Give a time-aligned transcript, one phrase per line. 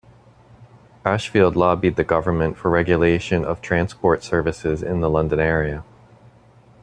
[1.05, 5.83] Ashfield lobbied the government for regulation of transport services in the London area.